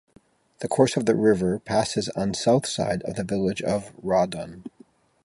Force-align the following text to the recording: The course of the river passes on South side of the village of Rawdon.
The 0.61 0.67
course 0.67 0.97
of 0.97 1.05
the 1.05 1.13
river 1.13 1.59
passes 1.59 2.09
on 2.15 2.33
South 2.33 2.65
side 2.65 3.03
of 3.03 3.17
the 3.17 3.23
village 3.23 3.61
of 3.61 3.91
Rawdon. 4.01 4.63